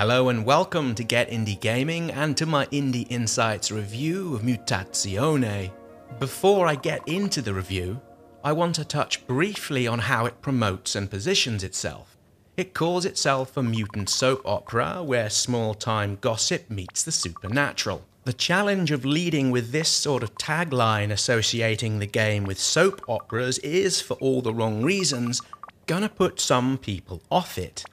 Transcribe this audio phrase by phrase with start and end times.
[0.00, 5.70] Hello and welcome to Get Indie Gaming and to my Indie Insights review of Mutazione.
[6.18, 8.00] Before I get into the review,
[8.42, 12.16] I want to touch briefly on how it promotes and positions itself.
[12.56, 18.02] It calls itself a mutant soap opera where small time gossip meets the supernatural.
[18.24, 23.58] The challenge of leading with this sort of tagline associating the game with soap operas
[23.58, 25.42] is, for all the wrong reasons,
[25.86, 27.84] gonna put some people off it.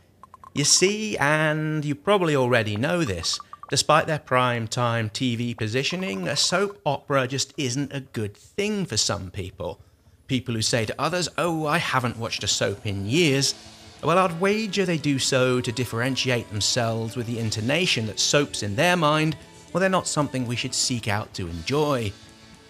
[0.57, 3.39] You see, and you probably already know this,
[3.69, 8.97] despite their prime time TV positioning, a soap opera just isn't a good thing for
[8.97, 9.79] some people.
[10.25, 13.53] People who say to others, Oh, I haven't watched a soap in years.
[14.03, 18.75] Well, I'd wager they do so to differentiate themselves with the intonation that soaps in
[18.75, 19.37] their mind,
[19.71, 22.11] well, they're not something we should seek out to enjoy.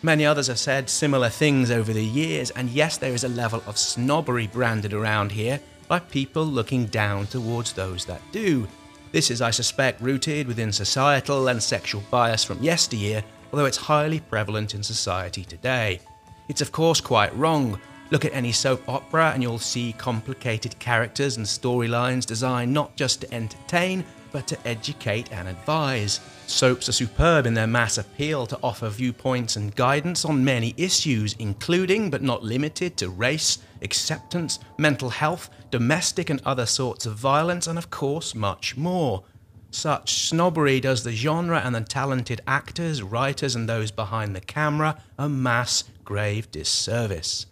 [0.01, 3.63] Many others have said similar things over the years, and yes, there is a level
[3.65, 8.67] of snobbery branded around here by people looking down towards those that do.
[9.11, 14.19] This is, I suspect, rooted within societal and sexual bias from yesteryear, although it's highly
[14.19, 15.99] prevalent in society today.
[16.49, 17.79] It's of course quite wrong.
[18.11, 23.21] Look at any soap opera and you'll see complicated characters and storylines designed not just
[23.21, 26.19] to entertain, but to educate and advise.
[26.47, 31.35] Soaps are superb in their mass appeal to offer viewpoints and guidance on many issues,
[31.39, 37.67] including but not limited to race, acceptance, mental health, domestic and other sorts of violence,
[37.67, 39.23] and of course, much more.
[39.71, 45.01] Such snobbery does the genre and the talented actors, writers, and those behind the camera
[45.17, 47.45] a mass grave disservice.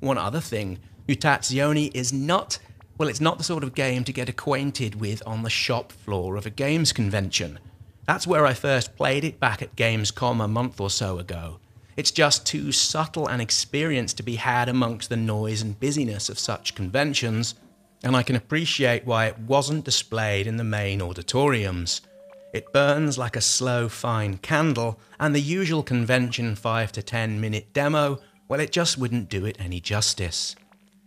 [0.00, 0.78] One other thing
[1.08, 2.58] Mutazione is not,
[2.96, 6.36] well, it's not the sort of game to get acquainted with on the shop floor
[6.36, 7.58] of a games convention.
[8.06, 11.58] That's where I first played it back at Gamescom a month or so ago.
[11.96, 16.38] It's just too subtle an experience to be had amongst the noise and busyness of
[16.38, 17.54] such conventions,
[18.02, 22.00] and I can appreciate why it wasn't displayed in the main auditoriums.
[22.52, 27.72] It burns like a slow, fine candle, and the usual convention 5 to 10 minute
[27.72, 30.54] demo, well, it just wouldn't do it any justice.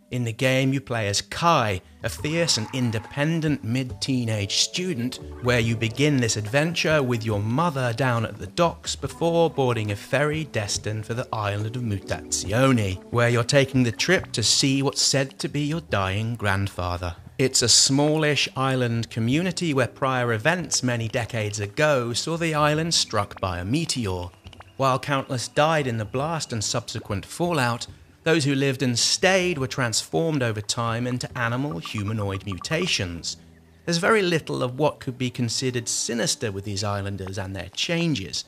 [0.09, 5.59] In the game, you play as Kai, a fierce and independent mid teenage student, where
[5.59, 10.45] you begin this adventure with your mother down at the docks before boarding a ferry
[10.45, 15.37] destined for the island of Mutazione, where you're taking the trip to see what's said
[15.39, 17.17] to be your dying grandfather.
[17.37, 23.41] It's a smallish island community where prior events many decades ago saw the island struck
[23.41, 24.29] by a meteor.
[24.77, 27.87] While countless died in the blast and subsequent fallout,
[28.23, 33.37] those who lived and stayed were transformed over time into animal humanoid mutations.
[33.85, 38.43] There's very little of what could be considered sinister with these islanders and their changes.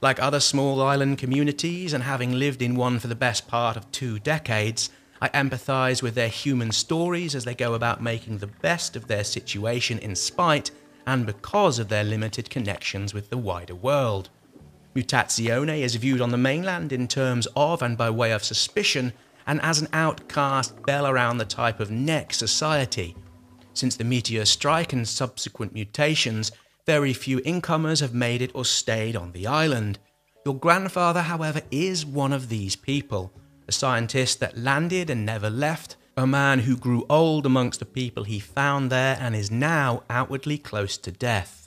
[0.00, 3.90] Like other small island communities, and having lived in one for the best part of
[3.92, 4.90] two decades,
[5.22, 9.22] I empathise with their human stories as they go about making the best of their
[9.22, 10.70] situation in spite
[11.06, 14.30] and because of their limited connections with the wider world.
[14.94, 19.12] Mutazione is viewed on the mainland in terms of and by way of suspicion
[19.46, 23.16] and as an outcast bell around the type of neck society.
[23.72, 26.52] Since the meteor strike and subsequent mutations,
[26.86, 29.98] very few incomers have made it or stayed on the island.
[30.44, 33.32] Your grandfather, however, is one of these people,
[33.68, 38.24] a scientist that landed and never left, a man who grew old amongst the people
[38.24, 41.59] he found there and is now outwardly close to death.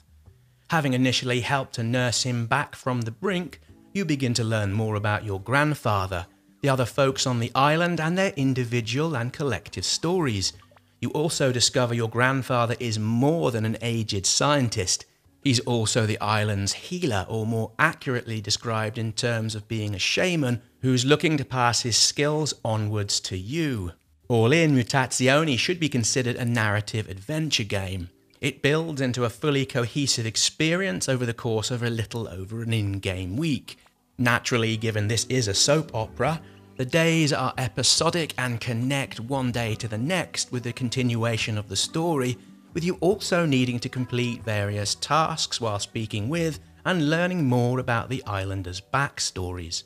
[0.70, 3.60] Having initially helped to nurse him back from the brink,
[3.92, 6.26] you begin to learn more about your grandfather,
[6.62, 10.52] the other folks on the island, and their individual and collective stories.
[11.00, 15.04] You also discover your grandfather is more than an aged scientist.
[15.42, 20.62] He's also the island's healer, or more accurately described in terms of being a shaman
[20.80, 23.92] who's looking to pass his skills onwards to you.
[24.26, 28.08] All in, Mutazione should be considered a narrative adventure game.
[28.44, 32.74] It builds into a fully cohesive experience over the course of a little over an
[32.74, 33.78] in game week.
[34.18, 36.42] Naturally, given this is a soap opera,
[36.76, 41.70] the days are episodic and connect one day to the next with the continuation of
[41.70, 42.36] the story,
[42.74, 48.10] with you also needing to complete various tasks while speaking with and learning more about
[48.10, 49.84] the islanders' backstories.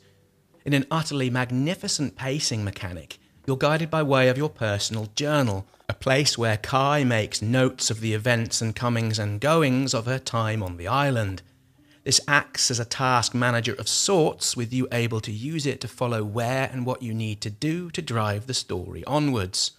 [0.65, 5.93] In an utterly magnificent pacing mechanic, you're guided by way of your personal journal, a
[5.93, 10.61] place where Kai makes notes of the events and comings and goings of her time
[10.61, 11.41] on the island.
[12.03, 15.87] This acts as a task manager of sorts, with you able to use it to
[15.87, 19.71] follow where and what you need to do to drive the story onwards.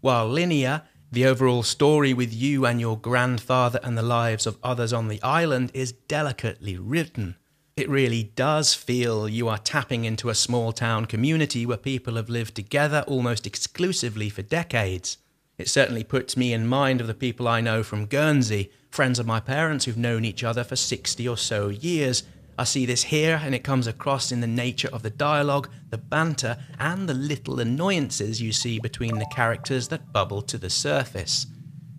[0.00, 0.82] While linear,
[1.12, 5.22] the overall story with you and your grandfather and the lives of others on the
[5.22, 7.36] island is delicately written.
[7.76, 12.30] It really does feel you are tapping into a small town community where people have
[12.30, 15.18] lived together almost exclusively for decades.
[15.58, 19.26] It certainly puts me in mind of the people I know from Guernsey, friends of
[19.26, 22.22] my parents who've known each other for 60 or so years.
[22.58, 25.98] I see this here, and it comes across in the nature of the dialogue, the
[25.98, 31.46] banter, and the little annoyances you see between the characters that bubble to the surface.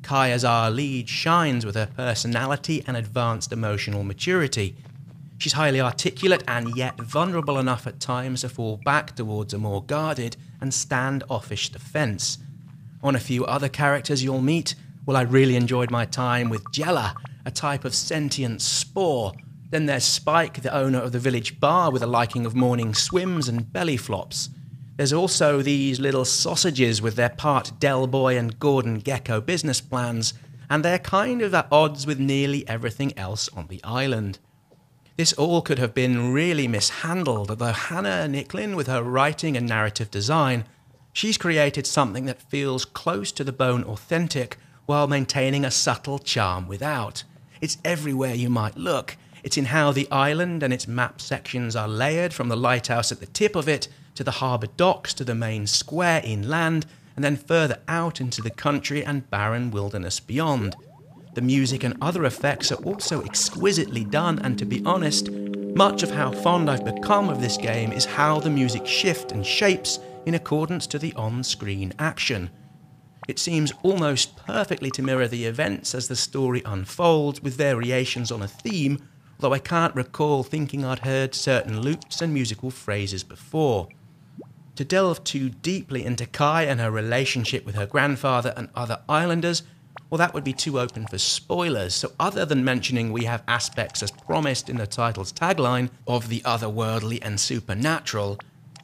[0.02, 4.76] Kai as our lead shines with her personality and advanced emotional maturity.
[5.38, 9.84] She's highly articulate and yet vulnerable enough at times to fall back towards a more
[9.84, 12.39] guarded and standoffish defense.
[13.04, 14.74] On a few other characters you'll meet,
[15.06, 19.34] well, I really enjoyed my time with Jella, a type of sentient spore.
[19.69, 23.48] Then there's Spike, the owner of the village bar with a liking of morning swims
[23.48, 24.50] and belly flops.
[24.98, 30.33] There's also these little sausages with their part Del Boy and Gordon Gekko business plans,
[30.69, 34.40] and they're kind of at odds with nearly everything else on the island.
[35.18, 40.12] This all could have been really mishandled, although Hannah Nicklin, with her writing and narrative
[40.12, 40.66] design,
[41.12, 46.68] she's created something that feels close to the bone authentic while maintaining a subtle charm
[46.68, 47.24] without.
[47.62, 49.18] It's everywhere you might look.
[49.44, 53.19] It's in how the island and its map sections are layered from the lighthouse at
[53.19, 56.86] the tip of it to the harbour docks to the main square inland
[57.16, 60.75] and then further out into the country and barren wilderness beyond.
[61.38, 66.10] The music and other effects are also exquisitely done, and to be honest, much of
[66.10, 70.34] how fond I've become of this game is how the music shifts and shapes in
[70.34, 72.50] accordance to the on screen action.
[73.28, 78.42] It seems almost perfectly to mirror the events as the story unfolds, with variations on
[78.42, 79.07] a theme,
[79.38, 83.90] although I can't recall thinking I'd heard certain loops and musical phrases before.
[84.78, 89.62] To delve too deeply into Kai and her relationship with her grandfather and other islanders,
[90.10, 91.94] well, that would be too open for spoilers.
[91.96, 96.42] So, other than mentioning we have aspects as promised in the title's tagline of the
[96.42, 98.40] otherworldly and supernatural,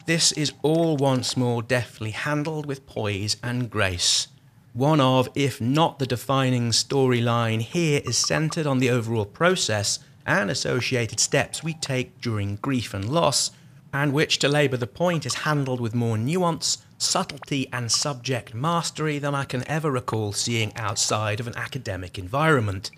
[0.05, 4.27] this is all once more deftly handled with poise and grace.
[4.73, 10.49] One of, if not the defining storyline here, is centered on the overall process and
[10.49, 13.51] associated steps we take during grief and loss,
[13.93, 19.19] and which, to labour the point, is handled with more nuance, subtlety, and subject mastery
[19.19, 22.89] than I can ever recall seeing outside of an academic environment.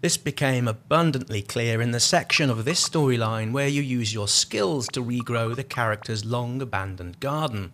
[0.00, 4.88] This became abundantly clear in the section of this storyline where you use your skills
[4.88, 7.72] to regrow the character's long abandoned garden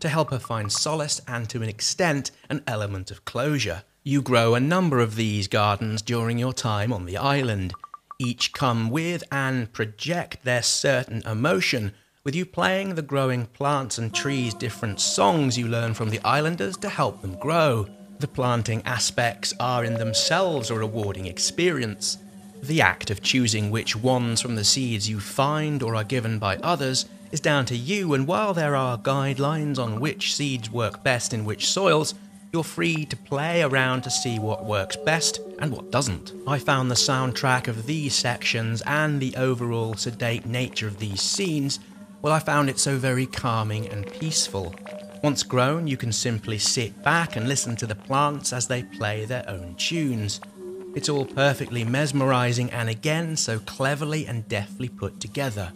[0.00, 3.82] to help her find solace and, to an extent, an element of closure.
[4.02, 7.72] You grow a number of these gardens during your time on the island.
[8.20, 11.92] Each come with and project their certain emotion,
[12.24, 16.74] with you playing the growing plants and trees different songs you learn from the islanders
[16.78, 17.86] to help them grow.
[18.18, 22.16] The planting aspects are in themselves a rewarding experience.
[22.62, 26.56] The act of choosing which ones from the seeds you find or are given by
[26.56, 31.34] others is down to you, and while there are guidelines on which seeds work best
[31.34, 32.14] in which soils,
[32.54, 36.32] you're free to play around to see what works best and what doesn't.
[36.46, 41.80] I found the soundtrack of these sections and the overall sedate nature of these scenes,
[42.24, 44.74] well, I found it so very calming and peaceful.
[45.22, 49.26] Once grown, you can simply sit back and listen to the plants as they play
[49.26, 50.40] their own tunes.
[50.94, 55.70] It's all perfectly mesmerizing and again so cleverly and deftly put together.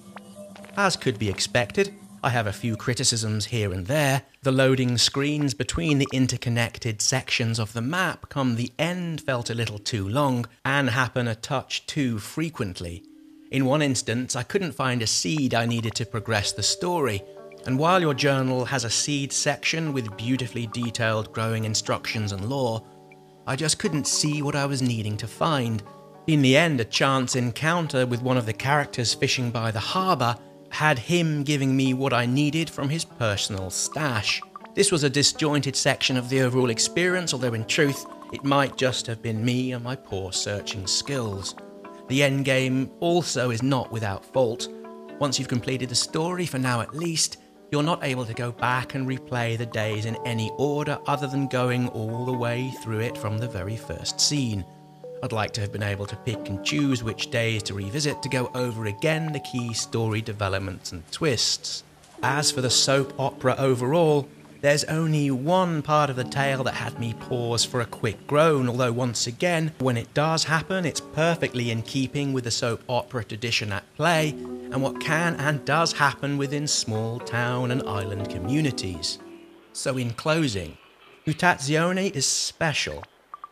[0.74, 4.22] As could be expected, I have a few criticisms here and there.
[4.42, 9.54] The loading screens between the interconnected sections of the map come the end felt a
[9.54, 13.02] little too long and happen a touch too frequently.
[13.50, 17.22] In one instance, I couldn't find a seed I needed to progress the story,
[17.64, 22.84] and while your journal has a seed section with beautifully detailed growing instructions and lore,
[23.46, 25.82] I just couldn't see what I was needing to find.
[26.26, 30.36] In the end, a chance encounter with one of the characters fishing by the harbour
[30.68, 34.42] had him giving me what I needed from his personal stash.
[34.74, 39.06] This was a disjointed section of the overall experience, although in truth, it might just
[39.06, 41.54] have been me and my poor searching skills.
[42.08, 44.68] The endgame also is not without fault.
[45.18, 47.36] Once you've completed the story, for now at least,
[47.70, 51.48] you're not able to go back and replay the days in any order other than
[51.48, 54.64] going all the way through it from the very first scene.
[55.22, 58.28] I'd like to have been able to pick and choose which days to revisit to
[58.30, 61.82] go over again the key story developments and twists.
[62.22, 64.28] As for the soap opera overall,
[64.60, 68.68] there's only one part of the tale that had me pause for a quick groan,
[68.68, 73.24] although once again, when it does happen, it's perfectly in keeping with the soap opera
[73.24, 79.18] tradition at play and what can and does happen within small town and island communities.
[79.72, 80.76] So, in closing,
[81.26, 83.04] Mutazione is special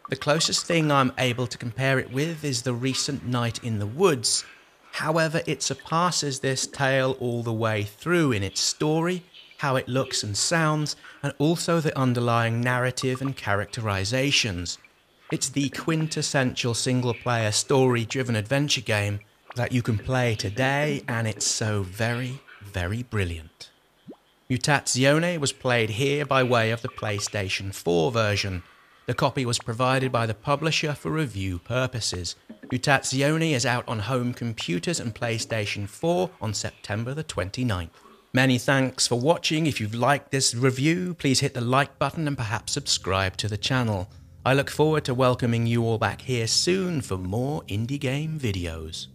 [0.09, 3.89] the closest thing I'm able to compare it with is The Recent Night in the
[3.89, 4.45] Woods.
[4.93, 9.25] However, it surpasses this tale all the way through in its story,
[9.59, 14.79] how it looks and sounds, and also the underlying narrative and characterizations.
[15.33, 19.21] It's the quintessential single player story driven adventure game
[19.57, 23.71] that you can play today, and it's so very, very brilliant.
[24.49, 28.63] Mutazione was played here by way of the PlayStation 4 version.
[29.07, 32.37] The copy was provided by the publisher for review purposes.
[32.67, 37.89] Mutazione is out on home computers and PlayStation 4 on September the 29th.
[38.37, 39.67] Many thanks for watching.
[39.67, 43.57] If you've liked this review, please hit the like button and perhaps subscribe to the
[43.57, 44.11] channel.
[44.45, 49.07] I look forward to welcoming you all back here soon for more indie game videos.